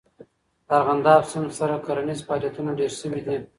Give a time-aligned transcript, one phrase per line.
[0.67, 3.37] د ارغنداب سیند سره کرنیز فعالیتونه ډېر سوي دي.